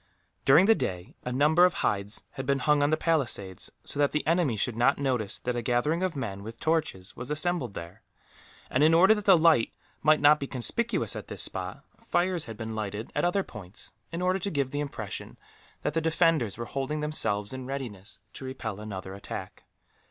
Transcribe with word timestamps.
During 0.45 0.65
the 0.65 0.73
day, 0.73 1.13
a 1.23 1.31
number 1.31 1.63
of 1.63 1.75
hides 1.75 2.23
had 2.31 2.47
been 2.47 2.57
hung 2.57 2.81
on 2.81 2.89
the 2.89 2.97
palisades, 2.97 3.69
so 3.83 3.99
that 3.99 4.13
the 4.13 4.25
enemy 4.25 4.57
should 4.57 4.75
not 4.75 4.97
notice 4.97 5.37
that 5.37 5.55
a 5.55 5.61
gathering 5.61 6.01
of 6.01 6.15
men, 6.15 6.41
with 6.41 6.59
torches, 6.59 7.15
was 7.15 7.29
assembled 7.29 7.75
there; 7.75 8.01
and 8.71 8.81
in 8.83 8.95
order 8.95 9.13
that 9.13 9.25
the 9.25 9.37
light 9.37 9.73
might 10.01 10.19
not 10.19 10.39
be 10.39 10.47
conspicuous 10.47 11.15
at 11.15 11.27
this 11.27 11.43
spot, 11.43 11.83
fires 11.99 12.45
had 12.45 12.57
been 12.57 12.73
lighted 12.73 13.11
at 13.13 13.25
other 13.25 13.43
points, 13.43 13.91
in 14.11 14.23
order 14.23 14.39
to 14.39 14.49
give 14.49 14.71
the 14.71 14.79
impression 14.79 15.37
that 15.83 15.93
the 15.93 16.01
defenders 16.01 16.57
were 16.57 16.65
holding 16.65 17.01
themselves 17.01 17.53
in 17.53 17.67
readiness 17.67 18.17
to 18.33 18.43
repel 18.43 18.79
another 18.79 19.13
attack. 19.13 19.65